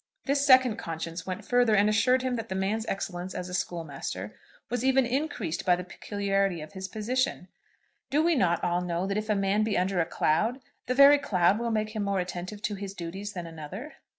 [0.25, 4.33] This second conscience went further, and assured him that the man's excellence as a schoolmaster
[4.67, 7.49] was even increased by the peculiarity of his position.
[8.09, 11.19] Do we not all know that if a man be under a cloud the very
[11.19, 13.97] cloud will make him more attentive to his duties than another?